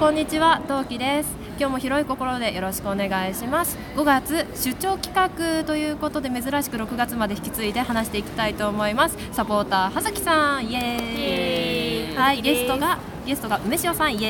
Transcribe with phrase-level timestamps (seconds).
[0.00, 1.28] こんにちは、トウキです。
[1.58, 3.76] 今日も広い心でよろしくお願いします。
[3.96, 9.18] 5月出張企画ということで珍しく6月まで引き継いで話していきたいと思います。
[9.30, 11.79] サポーター葉月さん、イエーイ。
[12.20, 14.28] はい、ゲストがゲストが梅塩さん、イエ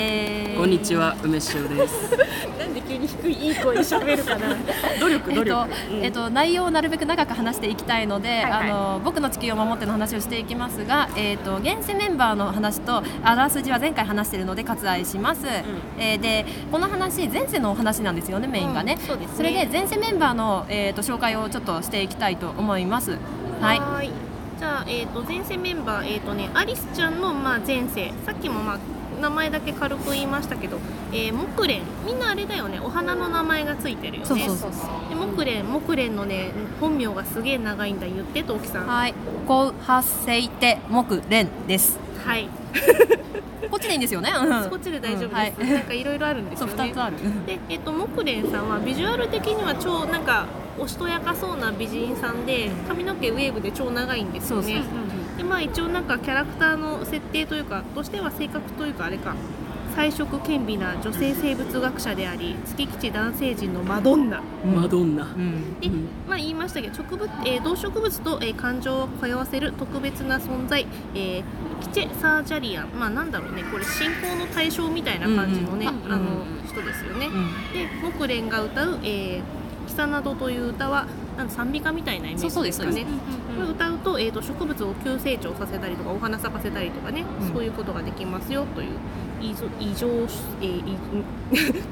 [0.51, 0.57] ーイ。
[0.57, 2.17] こんにちは、梅塩です。
[2.59, 4.55] なんで急に低いいい声で喋るかな。
[5.01, 6.05] 努力努力、えっとうん。
[6.05, 8.71] えっと、内容をなるべく長く話していきたいので、はいはい。
[8.71, 15.47] あの僕の地球を守っての話をしていきますが、えっと、現世メンバーの話とあらすじは前回話しているので割愛します、
[15.99, 19.37] えーでこの話前世のお話なんですよねメインがね,、うんそうですね。
[19.37, 23.17] それで前世メンバーの、えー、と紹介をちょっとしていきたいと思います。
[23.61, 24.30] はい
[24.61, 28.13] じゃあ、えー、と前世メンバー、えーとね、アリスちゃんの、まあ、前世。
[28.27, 28.79] さっきも、まあ、
[29.19, 30.77] 名前だけ軽く言いましたけど、
[31.13, 31.81] えー、木蓮。
[32.05, 32.79] みんなあれだよね。
[32.79, 34.27] お花の名前がついてるよね。
[34.27, 34.71] そうそうそう
[35.09, 35.63] で木蓮。
[35.63, 38.87] 木蓮のね本名がすげえ長いんだ言ってトウキさん。
[38.87, 39.15] ははい。
[39.49, 41.99] コウハセイテ木蓮です。
[42.37, 42.47] い、
[43.71, 44.69] こっちでいいんですよね、うん。
[44.69, 45.73] こっちで大丈夫です、うんはい。
[45.73, 47.17] なんかいろいろあるんですそうよね2つある。
[47.47, 50.45] で、えっと、木蓮さんはビジュアル的には超なんか
[50.79, 54.75] おしとやかそうな美人さんで髪の毛ウェーブで超長いんですよね。
[54.75, 54.89] そうそ
[55.35, 59.35] うでまあ一応なんかキャラクターの設定というかとしては性格というかあれか。
[59.97, 64.41] 彩色兼美な女性生物学者であり月吉男性陣のマドンナ。
[64.65, 65.25] マドンナ。
[65.25, 65.81] うん。
[65.81, 65.89] で、
[66.29, 71.43] まあ、言いましたけど植物、えー動植物と、えー感情を通わせる特別な存在、えー
[71.81, 73.65] キチェ・サージャリアン、まあ、なんだろうね。
[73.65, 77.27] これ信仰の対象みたいな感じのね、うんうんあのうん人ですよね。
[77.27, 77.49] うん。
[77.73, 79.43] で木蓮が歌う「えー、
[79.91, 82.73] キサナド」という歌はなんか賛美歌みたいなイメージですかね。
[82.73, 83.07] そうそうです
[83.57, 87.53] これ歌うと,、えー、と植物を急成長させたりとかお花咲かせたりとかね、うん。
[87.53, 88.89] そういうことができますよという
[89.41, 90.97] 異常異常、えー、い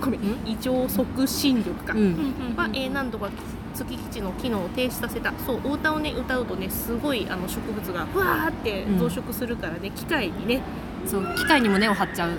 [0.00, 0.20] ごめん。
[0.46, 2.34] 異常促進力か、うん。
[2.56, 3.28] は、えー何度か
[3.74, 5.32] 月基地の機能を停止させた。
[5.46, 10.60] そうお歌をね歌うとねすごいあの植物がふわーって増殖するからね、機械にね。
[11.06, 12.30] そう機械にも根を張っちゃう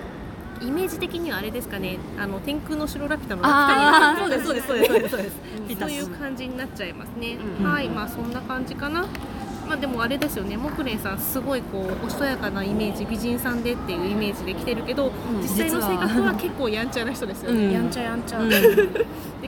[0.61, 5.35] イメージ的にはあれですかねあの天空の城ラピュタのラピュそうですそうですそうです
[5.69, 7.65] うん そういう感じになっちゃいますね、うん。
[7.65, 9.05] はいまあそんな感じかな
[9.69, 10.57] まあでもあれですよね。
[10.57, 15.11] 木蓮さんすごいこうおしとやかなイメージ美人さんでっていうイメージで来てるけど、ん
[15.43, 17.71] 実際の性格は結構やんちゃな人ですよね、うん。
[17.71, 18.49] やんちゃやんちゃ、うん。
[18.49, 18.57] で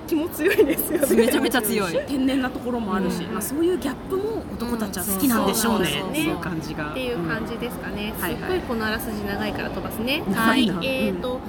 [0.07, 1.15] 気も強いですよね。
[1.15, 1.99] めちゃめちゃ強い。
[2.07, 3.33] 天然なところもあるし、うん。
[3.33, 5.91] まあ、そういうギャップも男たちは好きなんでしょうね、うん。
[5.91, 6.91] そうそうそうっていう感じが。
[6.91, 10.21] っていう感じですかね、すっごいこのあらすじ長いから飛ばすね。
[10.35, 10.65] ははい。
[10.65, 10.69] い。
[10.83, 11.39] えーと,、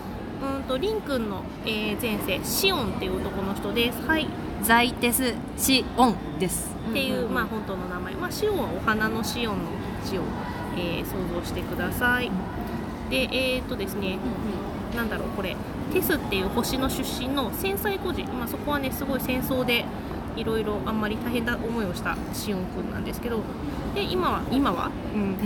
[0.42, 4.00] うん、とリンくんの、えー前世シオンっていう男の人です。
[4.06, 4.26] はい
[4.62, 6.70] ザイテスシオンです。
[6.90, 9.70] っていう、まあ本当の名前、まあ、シオンはお花のシオンの
[10.04, 10.22] 字を、
[10.76, 12.30] えー想像してください。
[13.10, 14.18] でえっ、とですね、
[14.96, 15.56] なんだろうこれ
[15.92, 19.84] テスっていう星の出身の戦災孤児、まあ、そこはねすごい戦争で
[20.36, 23.40] いろいろあんまり大変な思いをしたシオンくんなんですけど。
[23.94, 25.36] で今は今は、うん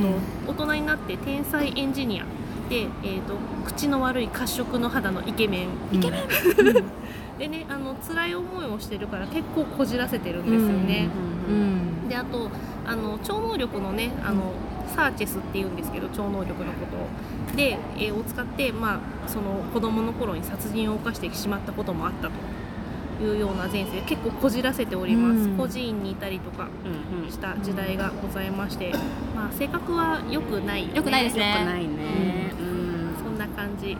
[0.46, 2.24] と大人になって天才エンジニア
[2.68, 3.34] で、えー、と
[3.64, 5.68] 口の悪い褐色の肌のイケメン。
[5.92, 6.26] イケメン、
[7.38, 11.08] でねあの辛い思いをしてるから結構こじらせてるんですよね、
[11.48, 12.48] うんであと
[12.86, 14.52] あの超能力のねあの
[14.94, 17.56] サーチェスっていうんですけど超能力のことを。
[17.56, 22.34] で、えーを使って、まあ、その子供の頃に殺人を犯してしまったこともあったと
[23.22, 25.56] いうような前世結構こじらせております、うん。
[25.56, 27.30] 孤児院にいたりとかうんうん。
[27.30, 28.92] した時代がございまして、
[29.34, 31.52] まあ、性格は良くない、良くないですね。
[31.52, 33.14] よくないね、うん。
[33.22, 33.96] そんな感じ、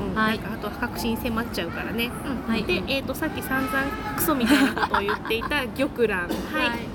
[0.00, 0.14] うん。
[0.14, 0.38] はい。
[0.38, 2.10] なんかあとは確信迫っちゃうからね、
[2.46, 2.64] はい。
[2.64, 3.82] で、えー、とさっき散々
[4.16, 6.28] クソみたいなことを言っていた玉蘭。
[6.52, 6.92] はい。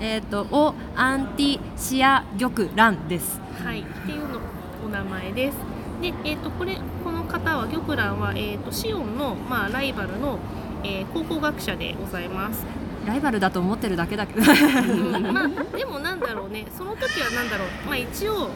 [0.00, 3.40] えっ、とオアンティシア玉蘭です。
[3.62, 4.40] はい、っていうの
[4.84, 5.69] お名前です。
[6.00, 10.38] で、えっ、とこれこの方は玉蘭はえっ、とシオンのまあライバルの、
[10.82, 12.64] えー考古学者でございます。
[13.06, 14.40] ライバルだと思ってるだけだけど。
[14.42, 18.50] うんまあでもなんだろうね、その時はなんだろう、まあ一応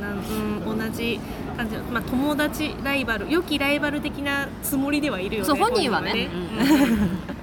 [0.00, 1.20] なんうん同じ
[1.56, 5.46] 感じ、まあ友達ライバル、良きライバル的なつもりではいるよね。
[5.46, 6.10] そう本人はね。
[6.10, 6.84] 本人はね。
[6.84, 7.36] うん。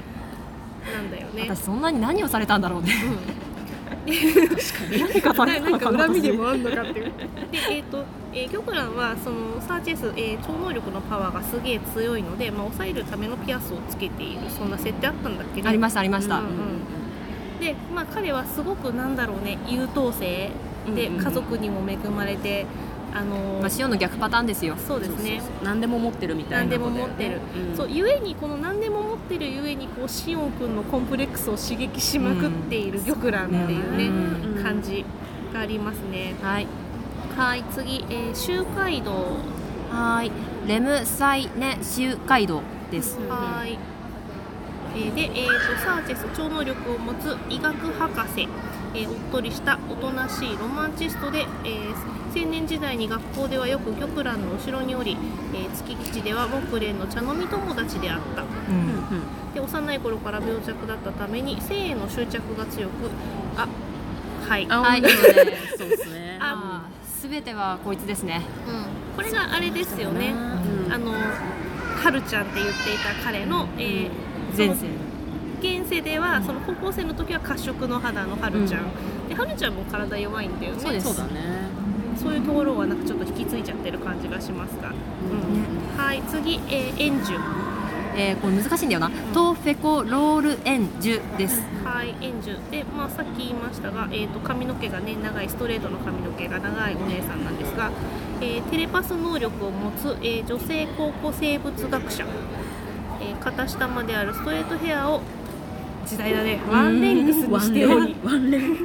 [0.94, 1.46] なんだよね。
[1.50, 2.94] 私そんなに何をされたんだろうね
[4.06, 7.06] 何かなんか恨みでもあんのかっていう。
[7.52, 8.04] で、えっ、と、
[8.34, 15.70] えー、玉蘭はそのサーチェス、えー超能力のパワーがすげえ強いので、まあ、抑えるためのピアスをつけているそんな設定あったんだっけね。
[15.70, 16.54] ありましたありました、うんうん
[17.60, 20.52] で、まあ、彼はすごくなんだろうね優等生
[20.96, 21.24] でうんうん。
[21.24, 22.66] 家族にも恵まれて、
[23.14, 24.76] あのーまあ、塩の逆パターンですよ。
[24.88, 25.42] そうですね。
[25.64, 27.78] 何でも持ってるみたい何でなことだよねも持ってる、うん。
[27.78, 34.64] そうゆえにこの何でも持ってるゆえにこうシオン君のコンプレックスを刺激しまくっている玉蘭っていうね、うん。
[34.64, 35.06] 感じ
[35.54, 36.36] がありますね。
[36.42, 36.68] はい。
[37.38, 39.38] はい次、えー、周街道。
[39.92, 40.32] はい。
[40.68, 43.20] レムサイネ周街道です。
[43.28, 43.78] はい、
[44.96, 48.48] えーで、えー、とサーチェス超能力を持つ医学博士、
[48.96, 55.16] えーおっとりしたおとなしいロマンチストで、えー青年時代に学校ではよく玉蘭の後ろにおり、
[55.54, 58.42] えー月吉では木蓮の茶飲み友達であった。
[58.42, 59.54] うん。
[59.54, 62.92] で幼い頃から病弱だったために性への執着が強く
[63.56, 63.68] あ
[64.50, 64.66] はい。
[64.68, 65.02] あ、はい。
[65.78, 66.38] そうですね。
[66.42, 68.42] あすべてはこいつですね。
[69.16, 70.34] これがあれですよね、
[70.88, 70.92] うん。
[70.94, 74.88] あのはるちゃんって言っていた彼の、えー前世
[75.62, 78.84] 現世ではその高校生の時は褐色の肌のはるちゃん、
[79.30, 80.80] ではるちゃんも体弱いんだよね。
[80.82, 81.08] そうです。
[81.08, 81.40] そうだね。
[82.18, 85.98] そういうところはなんかちょっと引き継いちゃってる感じがしますが、うん。
[85.98, 87.34] はい次、えー、円樹
[88.16, 89.10] えーこれ難しいんだよな。
[89.34, 91.62] トーフェコロールエンジュです。
[91.84, 97.90] はい円樹で、まあ、さっき言いましたが、えー、と髪の毛がね長いストレートの髪の毛が長いお姉さんなんですが、
[98.42, 102.26] えーテレパス能力を持つ、えー女性考古生物学者、
[103.30, 105.22] えー片下まであるストレートヘアを
[106.06, 106.60] 時代だね。
[106.70, 107.86] ワンレングスにして。
[107.86, 108.78] おりワンレン。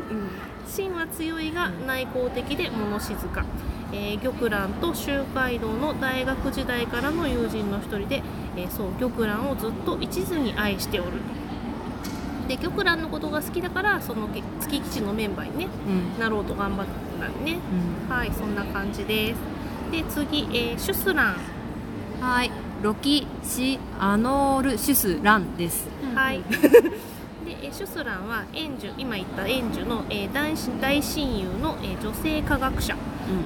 [0.67, 3.45] 芯は強いが内向的で物静か、
[3.93, 8.23] えー玉蘭と周海道の大学時代からの友人の一人で、
[8.57, 11.13] えーそう玉蘭をずっと一途に愛しておる。
[12.47, 15.69] で玉蘭のことが好きだからそのげ月吉のメンバーにね
[16.17, 16.21] うん。
[16.21, 16.87] なろうと頑張っ
[17.21, 17.59] たんね。
[18.09, 19.39] はいそんな感じです。
[19.93, 21.37] で次、えーシュスラン。
[22.21, 22.51] はい
[22.83, 25.89] ロキシアノールシュスランです。
[26.15, 26.43] はい。
[26.49, 32.97] で、えーシュスランは円樹今言った円樹の、えー大親大親友の、えー女性科学者。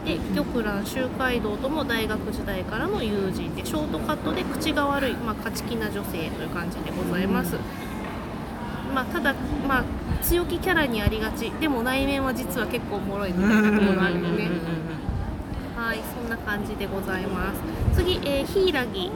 [0.05, 7.57] で玉蘭周海道とも大学時代からの友人でショートカットで口が悪い、まあ、勝ち気な女性という感じでございます、
[8.95, 9.35] まあ、ただ、
[9.67, 9.85] まあ、
[10.23, 11.51] 強気キャラにありがち。
[11.61, 15.02] でも内面は実は結構おもろいみたいなところあるよねはいそんな
[16.43, 17.61] 感じでございます。
[17.95, 19.11] 次、えーヒイラギ。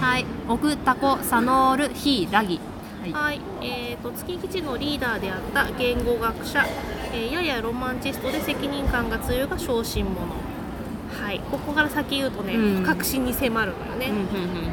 [0.00, 0.24] はい。
[0.48, 2.60] オクタコサノールヒラギ。
[3.02, 3.12] はい。
[3.12, 6.64] はい、えー、と月吉のリーダーであった言語学者、
[7.12, 10.20] えーややロマンチストで責任感が強いが小心者。
[11.24, 11.40] はい。
[11.50, 12.84] ここから先言うとね、うん。
[12.84, 14.10] 確信に迫るのよね、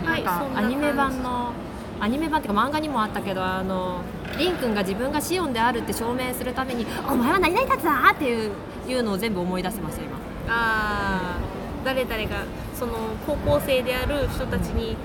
[0.04, 0.24] はい。
[0.56, 1.54] アニメ版の
[2.00, 4.02] アニメ版っていうか漫画にもあったけどあの
[4.38, 8.52] リンくんが自分がシオンであるって証明するために「お前は何々たな!」っていう
[8.88, 10.18] いうのを全部思い出してました今。
[10.50, 11.53] あー
[11.84, 12.46] 誰々が
[12.78, 12.94] その
[13.26, 14.96] 高校生である人たちに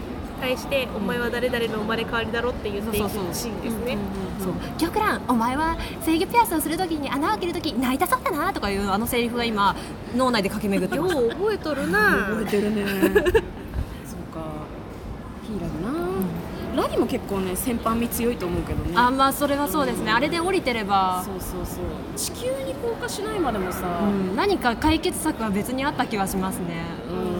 [0.40, 3.98] 対して、お前は誰々の生まれ変わりだろって言っていくシーンですね、
[4.38, 4.52] そう。
[4.78, 9.74] 玉蘭お前は制御ピアスをするときに穴を開けるとき泣いたそうだなとかいうあのセリフが今
[10.16, 11.16] 脳内で駆け巡ってよます。
[11.16, 12.26] う覚えとるな。
[12.30, 12.84] 覚えてるね
[14.06, 14.40] そうか
[15.44, 18.92] ヒーラギな、ラギも結構ね先般味強いと思うけどね。
[18.96, 20.10] あまあそれはそうですね。
[20.10, 21.22] あれで降りてれば。
[21.24, 21.84] そうそうそう。
[22.16, 24.34] 地球に降下しないまでもさ、うん。
[24.34, 26.84] 何か解決策は別にあった気はしますね。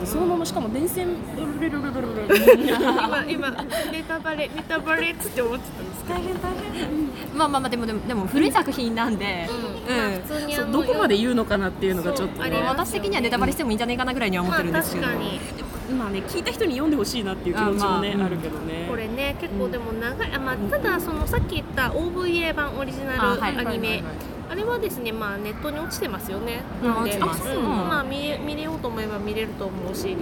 [0.00, 0.06] うん。
[0.06, 3.50] そのまましかも電線ルルルルルルルル今今
[3.90, 18.86] ネタバレネタバレっつって思ってたんです大変大変まあまあまあでもでもでも古い作品なんで、うんまあうん普通にどこまで言うのかなっていうのがちょっとね私的にはネタバレしてもいいんじゃないかなぐらいには思ってるんですけど、まあ、確かにまあね聞いた人に読んでほしいなっていう気持ちもねあ,、あまあるけどね。
[18.88, 24.02] これね結構でも長い、あまあ、ただそのさっき言った OVA 版オリジナルアニメはいはいはい。
[24.50, 26.62] あれはですねまあネットに落ちてますよね。
[26.82, 27.10] うんなんで。
[27.10, 27.48] 落ちてます。
[27.48, 27.56] うん。
[27.56, 27.62] うん。
[27.88, 30.16] まあ見れ見れようと思えば見れると思うし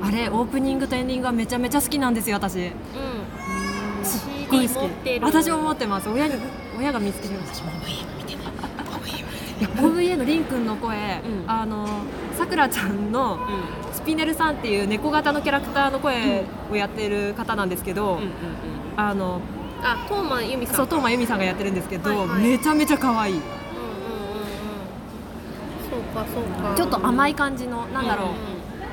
[0.00, 0.06] うん。
[0.06, 2.70] あれオープニングとエンディングがめちゃめちゃ好きなんですよ私。
[4.02, 5.20] すっごい好き。
[5.20, 6.08] 私も持ってます。
[6.08, 6.34] 親に
[6.78, 7.70] 親が見つけてました
[9.82, 10.44] OVA のりん。
[10.44, 10.98] くんの声、う
[11.46, 11.50] ん。
[11.50, 11.86] あの
[12.36, 13.38] さくらちゃんの
[13.89, 18.18] スピネルさんっていう猫型のキャラクターの声をやってる方なんですけど、
[18.96, 19.40] あの
[19.82, 22.42] あトーマンユミさんそう東間由美さんがやってるんですけど、はいはい。
[22.42, 23.34] めちゃめちゃ可愛い。
[23.34, 23.54] うんうんうんう
[25.86, 25.88] ん。
[25.88, 26.74] そうかそうか。
[26.74, 28.34] ちょっと甘い感じのなんだろ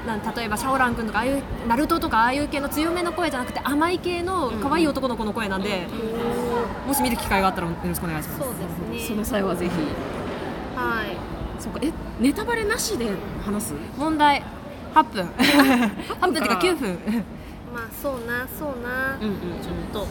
[0.05, 5.87] う、なん例えばシャオラン君とかああいうナルトとかああいう系の強めの声じゃなくて甘い系の可愛い男の子の声なんで、
[6.85, 8.39] もし見る機会があったらよろしくお願いします。
[8.43, 8.53] そう
[8.93, 9.71] ですそねの際はぜひ。
[10.75, 11.17] はい。
[11.59, 13.07] そうかえネタバレなしで
[13.43, 13.73] 話す？
[13.97, 14.43] 問題
[14.97, 15.25] 8分。
[15.25, 16.99] 8分っていうか9分。
[17.73, 20.07] まあそうなそうな、うんうんちょっと。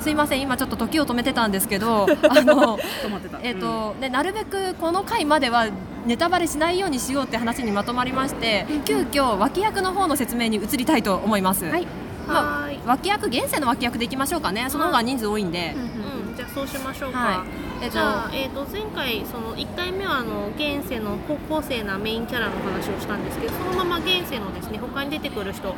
[0.00, 3.38] すいません今ちょっと時を止めてたんですけど あの止まってた。
[3.42, 5.66] えっとでなるべくこの回までは
[6.06, 11.86] ネタバレしないようにしようって話にまとまりまして急遽脇役の方の説明に移りたいと思います、はい。
[12.26, 12.80] まあはーい。
[12.86, 14.66] 脇役現世の脇役でいきましょうかね。
[14.68, 17.18] その方が人数多いんで、うん、じゃあそうしましょうか。
[17.18, 25.74] はいえっとじゃあ、えー、と前回その1回目はあの現世の高校生なメインキャラの話をしたんですけどそのまま現世のですね他に出てくる人の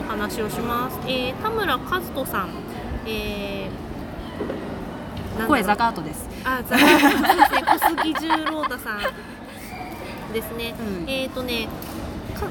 [0.00, 2.50] お話をします、えー田村和人さん、
[3.06, 3.92] えー
[5.48, 6.28] 声ザカートです。
[6.44, 7.00] あザカート。
[7.00, 7.62] ですね。
[7.62, 11.08] 小杉十郎太さんですね、うん。
[11.08, 11.70] えっ、とねか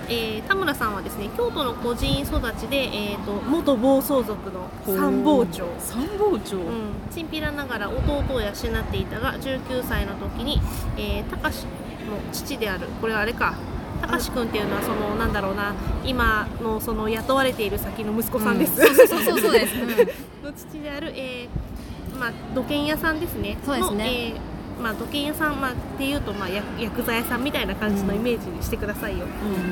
[0.07, 5.65] えー田村さんはですね京都の孤児院育ちで、えー、と元暴走族の参謀長。
[5.79, 6.63] 参謀長、うん、
[7.11, 8.53] チンピラながら弟を養っ
[8.91, 10.59] ていたが19歳の時に、
[10.97, 11.65] えー、高志
[12.31, 13.55] 父であるこれはあれか。
[14.01, 18.95] 高志くんっていうのはそのなんだろうな今のその雇われている先の息子さんです、うん。
[18.95, 19.89] そうそうそうそうです、うん。
[20.43, 23.57] の父である、えーまあ、土建屋さんですね。
[23.63, 23.95] そうですね。
[23.95, 24.50] のえー
[24.81, 29.25] まあ、土建屋さん、まあ、っていうと、まあ、薬薬剤屋さんみたいな感じのイメージにしてくださいよ、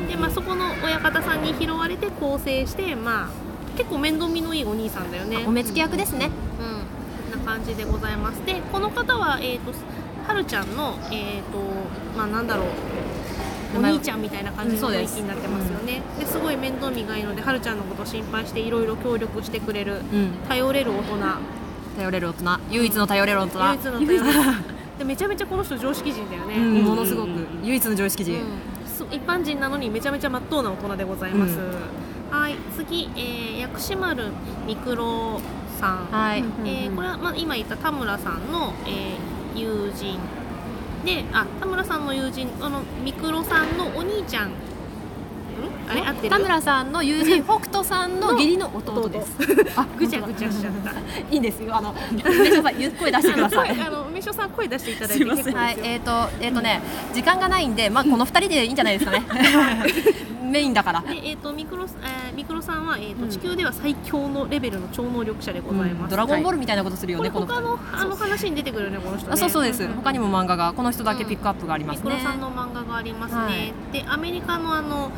[0.08, 3.30] で、まあ、そこの親方さんに拾われて構成して、まあ、
[3.78, 5.44] 結構面倒見のいいお兄さんだよね。
[5.48, 6.30] お目付け役ですね。
[6.60, 9.74] うん、な感じでございますでこの方は、えー、と
[10.28, 11.60] はるちゃんのえっ、と
[12.18, 12.68] まあなんだろう
[13.78, 20.32] お兄ちゃんみたいな感じの雰囲気になってますよね、ですごい面倒見がいいのではるちゃんのことを心配していろいろ協力してくれるうん。
[20.48, 21.18] 頼れる大人。
[21.98, 22.60] 頼れる大人。
[22.72, 23.60] 唯一の頼れる大人。
[23.60, 24.24] 唯一の頼れる
[25.00, 26.84] でめちゃめちゃこの人常識人だよね、うん。
[26.84, 27.30] ものすごく。
[27.64, 28.88] 唯一の常識人、うん。
[28.88, 31.58] す一般人なのにめちゃめちゃまっとうな大人でございます、
[32.30, 34.26] はい次、えー、薬師丸
[34.68, 35.42] みくろ
[35.80, 40.20] さん、はい、えーこれは、まあ、今言った田村さんの、えー友人。
[41.06, 44.52] であ田村さんの友人あのミクロさんのお兄ちゃん
[46.30, 49.32] 田村さんの友人北斗さんの義理の弟です。
[49.76, 50.92] あ ぐちゃぐちゃしちゃった。
[51.32, 51.76] いいんですよ。
[51.76, 53.82] あの梅島さんゆ声出してください。
[53.82, 56.12] あの梅所さん声出していただいてはい、えっ、と、
[56.42, 56.82] えっ、とね、
[57.14, 59.24] 時間がないんで、まあ、この二人でいいんじゃないですかね。
[60.50, 61.02] メインだから。
[61.02, 67.46] でえー、とミクロスえーミクロさんは、えーと地球では最強のレベルの超能力者でございます、ドラゴンボールルみたいなことするよね、この。
[67.46, 69.34] 他のあの話に出てくるよねこの人ね。
[69.34, 69.88] あ、そうそうです。
[69.88, 72.04] 他にも漫画が、この人だけピックアップがありますね。
[72.04, 72.32] ミクロ。
[72.32, 73.74] さんの漫画がありますね、はい。
[73.94, 75.12] でアメリカのあの、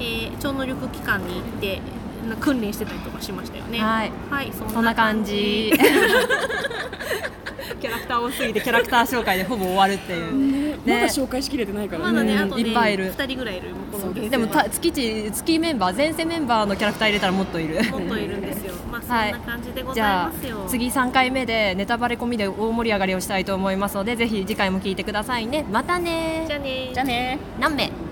[0.00, 1.80] えー超能力機関に行って
[2.28, 3.78] な訓練してたりとかしましたよね。
[3.78, 5.72] はい、はいそんな感じ。
[7.80, 10.84] キャラクター多すぎて、キャラクター紹介でほぼ終わるっていう。
[10.84, 10.94] ね。
[10.94, 12.02] まだ紹介しきれてないから。
[12.02, 13.14] まだね、うんあとねいっぱいいる。
[13.14, 17.76] 2人ぐらいいるこのでもた月一月メンバー前世メンバーのキャラクター入れたらもっといる。
[17.90, 18.74] もっといるんですよ。
[18.90, 25.64] まあそんはいな感じでございますよ、次3回目でネタバレ込みで大盛り上がりをしたいと思いますのでぜひ次回も聞いてくださいね。
[25.70, 26.46] またね。
[26.48, 28.07] じゃあねじゃあね何名？